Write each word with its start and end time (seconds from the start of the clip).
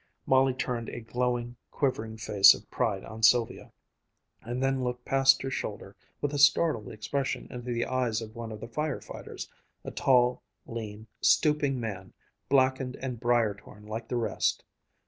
Molly 0.25 0.55
turned 0.55 0.89
a 0.89 0.99
glowing, 1.01 1.57
quivering 1.69 2.17
face 2.17 2.55
of 2.55 2.67
pride 2.71 3.03
on 3.03 3.21
Sylvia, 3.21 3.71
and 4.41 4.63
then 4.63 4.83
looked 4.83 5.05
past 5.05 5.43
her 5.43 5.51
shoulder 5.51 5.95
with 6.21 6.33
a 6.33 6.39
startled 6.39 6.89
expression 6.91 7.47
into 7.51 7.71
the 7.71 7.85
eyes 7.85 8.19
of 8.19 8.35
one 8.35 8.51
of 8.51 8.61
the 8.61 8.67
fire 8.67 8.99
fighters, 8.99 9.47
a 9.83 9.91
tall, 9.91 10.41
lean, 10.65 11.05
stooping 11.21 11.79
man, 11.79 12.13
blackened 12.49 12.95
and 12.95 13.19
briar 13.19 13.53
torn 13.53 13.85
like 13.85 14.07
the 14.07 14.17
rest. 14.17 14.63